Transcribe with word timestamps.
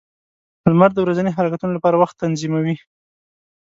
•لمر 0.71 0.89
د 0.93 0.97
ورځني 1.05 1.31
حرکتونو 1.37 1.71
لپاره 1.77 1.99
وخت 2.01 2.15
تنظیموي. 2.23 2.75